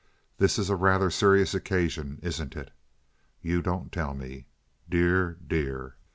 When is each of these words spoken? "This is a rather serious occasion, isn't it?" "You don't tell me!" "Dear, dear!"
"This 0.39 0.57
is 0.57 0.71
a 0.71 0.75
rather 0.75 1.11
serious 1.11 1.53
occasion, 1.53 2.17
isn't 2.23 2.55
it?" 2.55 2.71
"You 3.39 3.61
don't 3.61 3.91
tell 3.91 4.15
me!" 4.15 4.47
"Dear, 4.89 5.37
dear!" 5.45 5.95